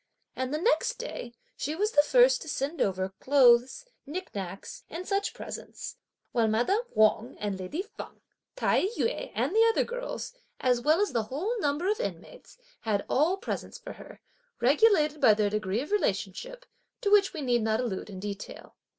And 0.35 0.51
the 0.51 0.57
next 0.57 0.95
day, 0.97 1.35
she 1.55 1.75
was 1.75 1.91
the 1.91 2.01
first 2.01 2.41
to 2.41 2.49
send 2.49 2.81
over 2.81 3.13
clothes, 3.19 3.85
nicknacks 4.07 4.83
and 4.89 5.07
such 5.07 5.35
presents, 5.35 5.97
while 6.31 6.47
madame 6.47 6.81
Wang 6.95 7.37
and 7.37 7.59
lady 7.59 7.83
Feng, 7.83 8.19
Tai 8.55 8.87
yü 8.97 9.31
and 9.35 9.51
the 9.55 9.63
other 9.69 9.83
girls, 9.83 10.33
as 10.59 10.81
well 10.81 11.01
as 11.01 11.11
the 11.13 11.25
whole 11.25 11.53
number 11.59 11.87
of 11.87 11.99
inmates 11.99 12.57
had 12.79 13.05
all 13.07 13.37
presents 13.37 13.77
for 13.77 13.93
her, 13.93 14.19
regulated 14.59 15.21
by 15.21 15.35
their 15.35 15.51
degree 15.51 15.81
of 15.81 15.91
relationship, 15.91 16.65
to 17.01 17.11
which 17.11 17.31
we 17.31 17.41
need 17.41 17.61
not 17.61 17.79
allude 17.79 18.09
in 18.09 18.19
detail. 18.19 18.75